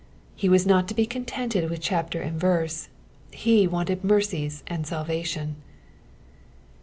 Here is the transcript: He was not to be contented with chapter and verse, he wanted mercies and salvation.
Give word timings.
He 0.35 0.49
was 0.49 0.65
not 0.65 0.87
to 0.87 0.95
be 0.95 1.05
contented 1.05 1.69
with 1.69 1.79
chapter 1.79 2.23
and 2.23 2.39
verse, 2.39 2.89
he 3.29 3.67
wanted 3.67 4.03
mercies 4.03 4.63
and 4.65 4.87
salvation. 4.87 5.57